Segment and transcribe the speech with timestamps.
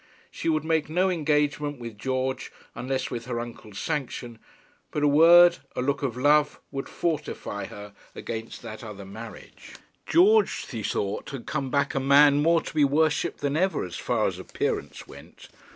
[0.31, 4.39] She would make no engagement with George unless with her uncle's sanction;
[4.89, 9.73] but a word, a look of love, would fortify her against that other marriage.
[10.07, 13.95] George, she thought, had come back a man more to be worshipped than ever, as
[13.97, 15.49] far as appearance went.